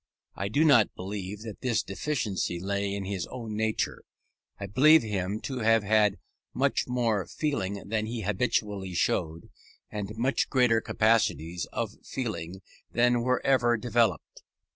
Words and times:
I 0.33 0.47
do 0.47 0.63
not 0.63 0.95
believe 0.95 1.43
that 1.43 1.61
this 1.61 1.83
deficiency 1.83 2.59
lay 2.59 2.91
in 2.95 3.05
his 3.05 3.27
own 3.27 3.55
nature. 3.55 4.01
I 4.59 4.65
believe 4.65 5.03
him 5.03 5.39
to 5.41 5.59
have 5.59 5.83
had 5.83 6.17
much 6.55 6.87
more 6.87 7.27
feeling 7.27 7.87
than 7.87 8.07
he 8.07 8.21
habitually 8.21 8.95
showed, 8.95 9.51
and 9.91 10.17
much 10.17 10.49
greater 10.49 10.81
capacities 10.81 11.67
of 11.71 11.97
feeling 12.03 12.63
than 12.91 13.21
were 13.21 13.45
ever 13.45 13.77
developed. 13.77 14.41